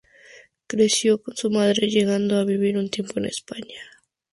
Creció 0.65 1.21
con 1.21 1.35
su 1.35 1.51
madre, 1.51 1.87
llegando 1.87 2.37
a 2.39 2.43
vivir 2.43 2.75
un 2.75 2.89
tiempo 2.89 3.19
en 3.19 3.25
España. 3.25 3.79